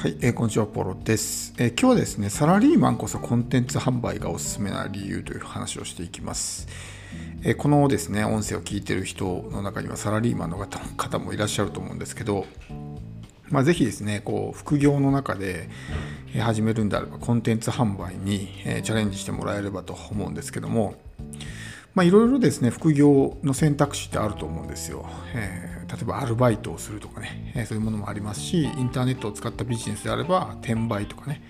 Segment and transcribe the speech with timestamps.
[0.00, 6.68] はい、えー、こんにちは、ポロです、えー、今日はですね、サラリーマンこそコンテンツ販売がおすすめな理由という話をしていきます。
[7.42, 12.46] えー、このですね、音声を聞いてる人の中にはサラリーマンの方方もいらっしゃると思うんですけど、
[13.50, 15.68] まあ、ぜひですね、こう副業の中で
[16.32, 18.48] 始めるんであれば、コンテンツ販売に
[18.82, 20.94] チャレンジしてもらえればと思うんですけども、
[21.94, 25.06] まあ、いろいろですね、副業の選択肢ってあると思うんですよ。
[25.34, 31.42] えー、例えばアルバイトをするとかね、え、そういうものもありますし、インターネットを使ったビジネスであれば、転売とかね、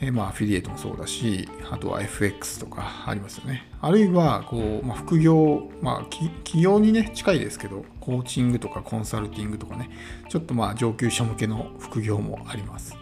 [0.00, 3.68] え、まあアフィリエイトもそうだし、あとは FX とかありますよね。
[3.80, 9.90] あるいは、こう、まあ、副業、まあ、企業にね、近いですけど、コーチングとかコンサルティングとかね、
[10.28, 12.96] ちょっとまあ上級者向けの副業もあります。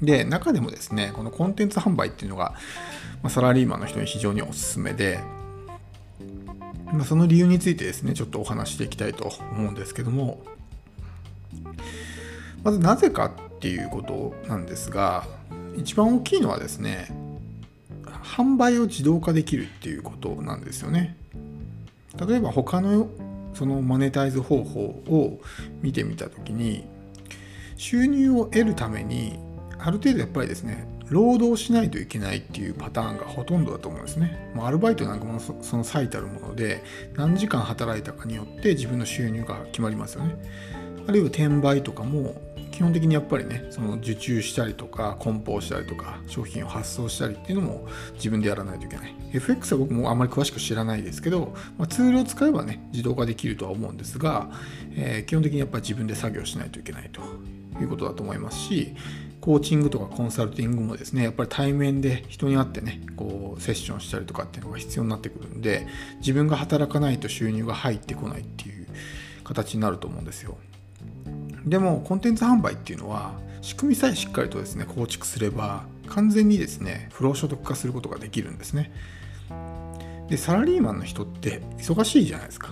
[0.00, 2.54] で、中でもですね、このコンテンツ販売っていうのが、
[3.22, 5.18] まあ、サラリーマンの人に非常におすすめで、
[6.94, 10.42] ま、その理由についてですね、ちょっとお話していきたいと思うんですけども、
[12.62, 15.26] まずなぜかっていうことなんですが、
[15.76, 17.08] 一番大きいのはですね、
[18.22, 21.16] 販売を自動化できるっていうことなんですよね。
[22.26, 23.08] 例えば他の
[23.54, 25.40] そのマネタイズ方法を
[25.82, 26.86] 見てみたときに
[27.76, 29.38] 収入を得るために
[29.78, 34.50] ある程度やっぱりですね労働しないといけないっていうパターンがほとんどだと思うんですね。
[34.54, 36.82] もうアルバイトなんかもその最たるもので
[37.14, 40.36] 何時間働いたかによって自分の収入が決まりますよね。
[41.06, 42.40] あるいは転売とかも
[42.74, 54.50] 基本的にやっぱりねその受注したりとか梱包したりとか商品を発送したりっていうのも自分でやらないといけない FX は僕もあまり詳しく知らないですけど、まあ、ツールを使えばね自動化できるとは思うんですが、
[54.96, 57.20] えー、基本的にやっぱり自分で作業しないといけないと
[57.80, 58.96] いうことだと思いますし
[59.44, 65.86] コーチングとかコンサルティングもですねやっぱり対面で人に会ってねこうセッションしたりとかっていうのが必要になってくるんで
[66.20, 68.86] 自分が働かないと収入が入ってこないっていう
[69.44, 70.56] 形になると思うんですよ。
[71.66, 78.92] でもコンテンツ販売っていうのは仕組みさえしっかりとですね構築すれば完全にですね不労所得化することができるんですね。
[80.30, 82.70] でサラリーマンの人って忙しいじゃないですか。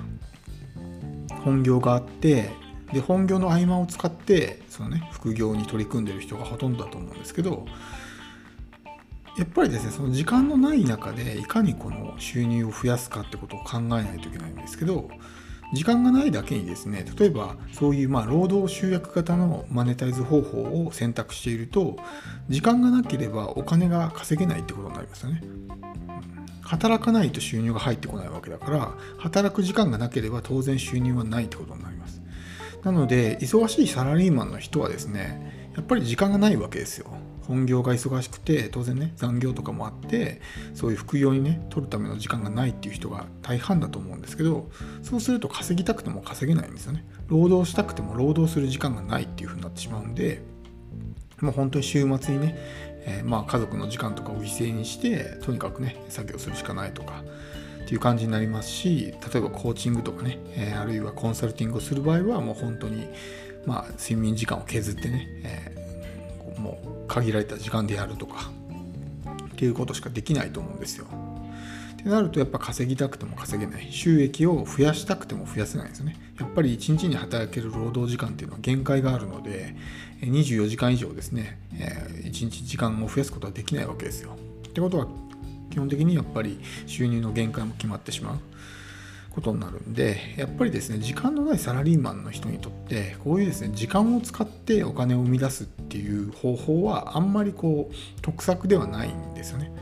[1.44, 2.62] 本業があって
[2.92, 7.66] で本業の合間を使ってそのね副業に取り組んでる人がほとんどだと思うんですけど
[9.38, 15.08] やっぱりですねその時間のない中でいかにこの収入を増やすかってことを考えないといけないんですけど
[15.72, 21.97] 時間がないだけにですね例えばそういうまあ労働集約型のマネタイズ方法を選択していると
[22.50, 25.42] 時間がなければお金が稼げないってことになりますよね。
[26.62, 32.22] 働かないと収入が入ってこないわけだから働く時間がなければ当然収入はないってことになります。
[32.84, 37.06] なので忙しいサラリーマンの人はですねやっぱり時間がないわけですよ。
[37.47, 40.41] 本業が忙しくて当然ね残業とかもあって
[40.75, 44.70] そういう副業にね取るための時間がないっていう人が大半だと思うんですけど
[45.03, 47.04] そうすると稼ぎたくても稼げないんですよね。
[47.26, 50.43] 労働したくても労働する時間がないっていう風になってしまうんで
[51.41, 52.54] もう本当に週末にね、
[53.04, 57.25] えー、まあ家族の時間とかを犠牲にしてとにかくね作業するしかないとか
[57.82, 63.09] っていう感じになりますし例えばコーチングとかね、え、あるいはコンサルティングをする場合はもう本当に、
[63.66, 68.50] まあ、睡眠時間を削ってね、えー、もう限られた時間でやるとか
[69.47, 71.06] っていうことしかできないと思うんですよ。
[71.93, 73.87] ってなるとやっぱ稼ぎたくても稼げない。
[73.93, 76.16] 収益を増やしたくても増やせないんですよね。
[76.41, 79.76] やっぱり1日に働ける労働時間っていうのは限界があるので
[80.20, 84.37] 24時間以上ですねえ1日時間を増やすことはできないわけですよ。
[84.69, 85.06] ってことは
[85.72, 88.38] 基本的にやっぱり収入の限界も決まってしまう
[89.31, 99.72] ことになるんでやっぱりですね時間のないサラリーマンの人にとってこういうですね時間を使ってお金を生み出すっていう方法はあんまりこう得策ではないんですよね。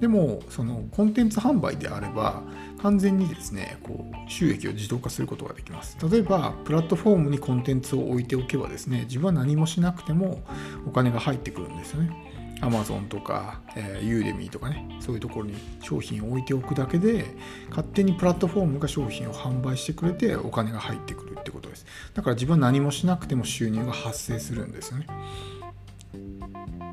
[0.00, 2.42] でもそのコンテンツ販売であれば
[2.82, 5.96] 完全にですねこう収益を自動化することができます。
[6.10, 10.42] 例えばプラットフォームにコンテンツを置いておけばですね自分は何もしなくても
[10.86, 12.39] お金が入ってくるんですよね。
[12.60, 17.24] Amazon とか、えー、ユーデミーとかねそういうところに商品を置いておくだけで
[17.70, 21.86] 勝手にプラットフォームが商品を販売してくれてお金が入ってくるってことです。
[22.14, 25.06] だから自分は何もしなくても収入が発生するんですよね。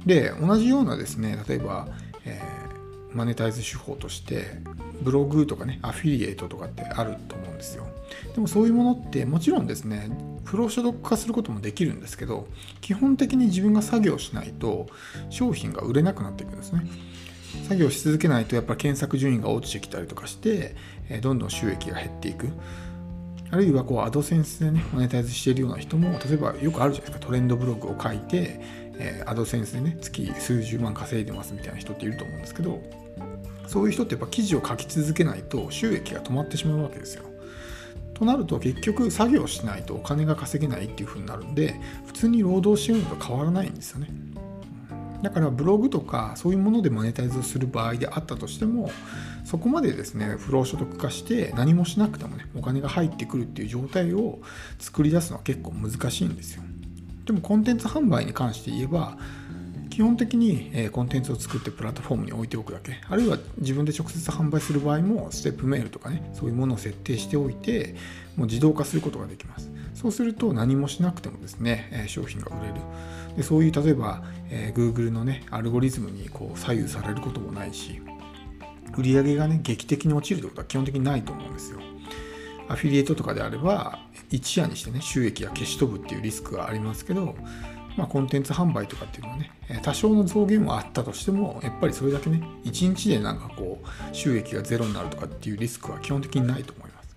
[0.06, 1.88] で同じようなですね例えば、
[2.24, 4.62] えー、マネタイズ手法として
[5.02, 7.88] ブログとかねアフィリエイトとかってあると思うんですよ。
[8.34, 10.10] でもそういうものってもちろんですね
[10.48, 12.48] 不労所得化することもできるんですけど
[12.80, 14.88] 基本的に自分が作業しないと
[15.30, 16.88] 商品が売れなくなっていくんですね。
[17.68, 20.76] 作業し続けないとやっぱり検索順位が落ちてきたりとかして
[21.22, 22.50] どんどん収益が減っていく。
[23.50, 27.20] あるいはこうアドセンスでねマネタイズしているような人も例えばよくあるじゃないですか。
[27.20, 28.62] トレンドブログを書いて、
[29.26, 32.82] アドセンスでね月数十万稼いでますみたいな人っていると思うんですけど
[33.68, 37.24] そういう人ってやっぱ記事を書き続けないと収益が止まってしまうわけですよ。
[38.18, 44.08] となると結局作業しないとお金が稼げないっていう風になるんで普通に労働してるのと変わらないんですよね。
[45.22, 48.92] だからブログとかそういうものでマネタイズをする場合であったとしても
[49.46, 54.40] そこまでですね不労所得化して何もしなくてもねお金が入ってくるっていう状態を
[54.80, 56.64] 作り出すのは結構難しいんですよ。
[57.26, 59.18] でもコンテンツ販売に関して言えば
[59.98, 63.02] 基本的に、コンテンツを作ってプラットフォームに置いておくだけ。
[63.10, 67.96] あるいは自分で直接販売する場合もステップメールとかねそういうものを設定しておいて
[68.36, 69.72] もう自動化することができます。
[69.96, 72.74] そうすると何もしなくてもですね、商品が売れる。
[73.38, 78.00] でそういう例えば、え Google のねアルゴリズムにこう左右されることもないし
[78.96, 81.80] 売り上げがね劇的に落ちるってことは基本的にないと思うんですよ。
[82.70, 83.98] アフィリエイトとかであれば
[84.30, 87.34] 一夜にしてね収益が消し飛ぶっていうリスクがありますけど
[87.98, 89.52] まあ、コンテンツ販売とかっていうのはね
[89.82, 97.08] 多少の増減はあったとしてもやっぱりそれだけね1日でなんかこう収益がゼロになるとかっていうリスクは基本的にないと思います。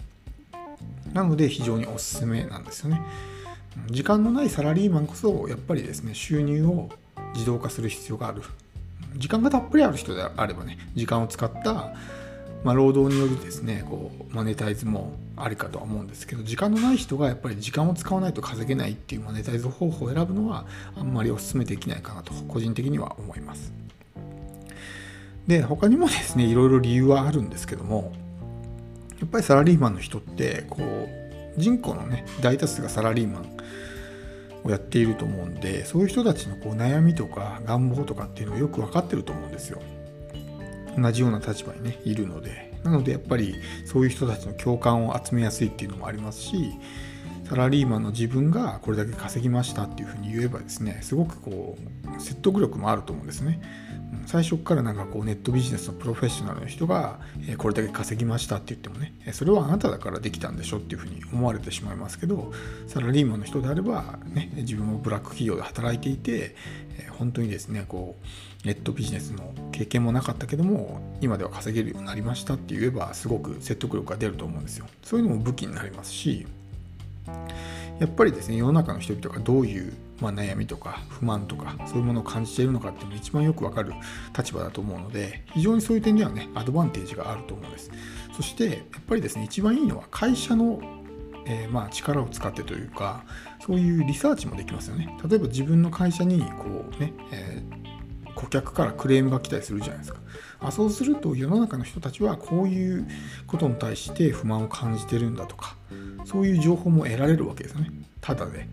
[1.13, 3.03] なので非常におすすめなんですよね。
[3.91, 6.89] 時間のないサラリーマンこそやっぱりですね収入を
[7.35, 8.43] 自動化する必要がある。
[9.17, 11.93] 時間がたっぷりある人であればね時間を使った
[12.65, 20.67] まあ、労働によるですねこうマネタイズもありかとは思うんですけど時間のない人がやっぱり時間を使わないと稼げないっていうマネタイズ方法を選ぶのは
[20.97, 23.73] あんまりお勧めできないかなと個人的には思います。
[25.47, 28.13] で他にもですねいろいろ理由はあるんですけども
[29.19, 33.57] やっぱりサラリーマンの人ってこう人口のね大多数がサラリーマン
[34.63, 39.81] をやっていると思うんでそういう人たちのこう悩みとか願望とかっていうのをよく分かってると思うんですよ。
[40.99, 43.55] 同じような立場にねいるのでなのでやっぱり
[43.85, 46.73] そういう人たちの共感を集めやすいっていうのもありますし
[47.51, 51.77] サラリーマンの自分がこれだけ稼ぎましたっていうふうに言えばですねすごくこ
[52.17, 53.61] う説得力もあると思うんですね。
[54.27, 57.21] 最初からなんかこうネットビジネスのプロフェッショナルの人が
[57.59, 62.53] これだけ稼ぎましたって言ってもねそれはあなただからできたんでしょっていうふうに思われてしまいますけど
[62.87, 66.55] サラリーマンの人であれば、ね、自分もブラック企業で働いていて
[67.21, 68.17] 本当にですねこ
[68.65, 74.87] うネットビジネスの経験もなかったけども今では稼げるようになりましたって言えばすごく説得力が出ると思うんですよ。
[75.03, 76.47] そういうのも武器になりますし
[77.99, 83.95] やっぱりですね世の中の人々がどういうまあ、悩みとか不満とかそういうものを感じているのかっていうのが一番よくわかる
[84.37, 87.91] 立場だと思うので非常にそういう点ではねアドバンテージがあると思うんです。
[88.37, 88.77] そしてやっ
[89.09, 90.79] ぱりですね一番いいのは会社の
[91.51, 93.25] えー、まあ力を使ってというか
[93.67, 95.17] そういうリサーチもできますよね。
[95.29, 100.21] 例えば自分の会社にこうね、えー、顧客からクレームが来たりするじゃないですか。
[100.61, 103.09] あそうすると世の中の人たちはこういう
[103.47, 105.75] ことに対して不満を感じてるんだとか
[106.27, 107.91] そういう情報も得られるわけですよね。
[108.21, 108.69] ただで。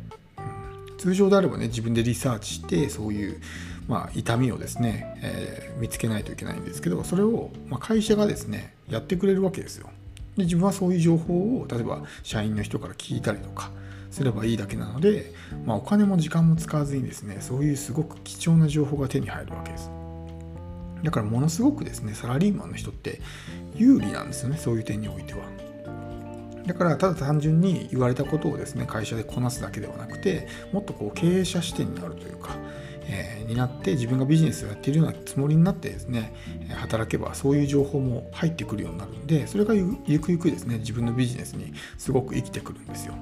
[0.97, 3.39] 通常であればね自分でリサーチしてそういう、
[3.87, 9.89] まあ、痛みをですね、えー、見つけないといけないんですけどそれを、まあ、会社がですねやってくれるわけですよ。
[10.37, 13.71] で自分はそういう情報を例えば社員の人から聞いたりとか
[14.11, 15.33] すればいいだけなので、
[15.65, 19.91] まあ、お金も時間も使わずにですねそういうすごく貴重な情報が手に入るわけです。
[21.03, 23.21] だからものすごくですねサラリーマンの人って
[23.75, 25.39] 有利なんですよねそういう点においては。
[26.65, 32.57] だからただ単純に言われたことをですね会社でこなすだけではなくてもっとこう経営者視点になるというか、
[33.09, 36.33] え、になって自分がビジネスをやっているようなつもりになってですね
[36.75, 43.13] 働けばそういう情報も入ってくるようになるんでそれがゆくゆくですね自分のビジネスにすごく生きてくるんですよ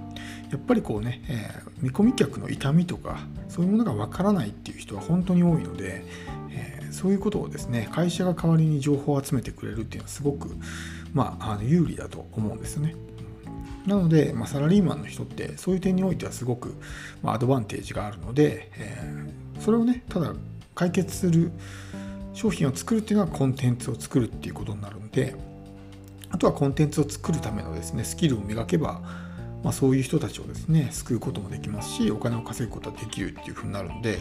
[0.51, 1.49] やっぱりこうね、え、
[1.81, 3.19] 見込み客の痛みとか
[3.49, 6.05] そういうものがわからないっていう人は本当に多いので、
[6.51, 10.55] え、そういうことをですね会社が代わりに情報を集めてくれるっていうのはすごく
[11.15, 12.93] まあ、の有利だと思うんですよね。
[13.87, 16.75] なので、まあ、サラリーマンの人ってそういう点においてはすごく、
[17.23, 20.33] まあ、アドバンテージがあるので、えー、それをねただ
[20.73, 21.51] 解決する
[22.33, 25.35] 商品を作るっていうのはコンテンツを作るっていうことになるので
[26.29, 29.01] あとはコンテンツを作るためのですねスキルを磨けば、
[29.63, 34.19] まあ、そういう人たちをですね救うこともできますしお金を稼ぐことができるっていうふうになるんで、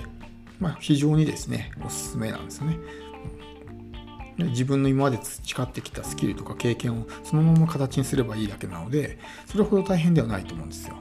[0.60, 2.78] まあ、非常にですねおすすめなんですよね。
[4.36, 10.96] 自分の今まで培ってきたスキルとか経験をそのまま形にすればいいだけなのでそれほど大変ではないと思うんですよ。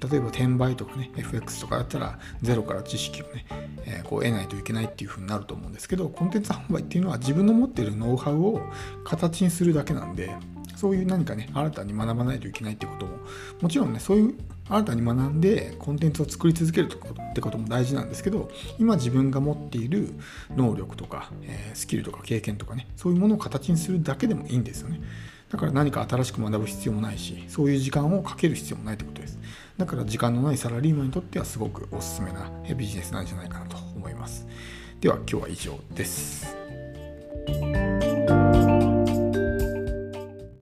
[0.00, 3.46] 例えば転売とかね FX とかだったらゼロから知識をね、
[3.84, 8.60] えー、こう得ないといけないっていうふうになると思うんですけどコンテンツ販売っていうのは自分の持ってるノウハウを
[9.04, 10.34] 形にするだけなんで
[10.76, 13.12] そういう何かね新たに学ばないといけないってことも
[13.62, 14.34] もちろんねそういう
[14.68, 20.10] 新たに学んでコンテンツを作り続けるってことも大事なんですけど今自分が持っている
[20.54, 25.00] 能力とか、えー、スキルとか経験とかねそういうものを形にするだけでもいいんですよね。
[25.50, 29.38] だから何か新しく学ぶ必要もないしそういう時間をかける必要もないってことです。
[29.76, 34.46] だから時間のないサラリーマンにとってはすごくおすすめなビジネスなんじゃないかなと思います。
[35.00, 36.56] では今日は以上です。